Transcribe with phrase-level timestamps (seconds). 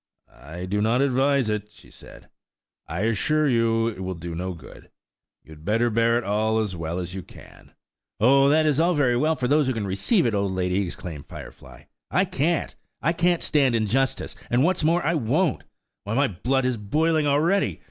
[0.41, 2.27] "I do not advise it," she said;
[2.87, 4.89] "I assure you it will do no good.
[5.43, 7.75] You had better bear it all as well as you can."
[8.19, 11.27] "Oh, that is all very well for those who can receive it, old lady," exclaimed
[11.27, 12.75] Firefly: "I can't.
[12.99, 15.65] I can't stand injustice; and what's more, I won't.
[16.03, 17.79] Why, my blood is boiling already.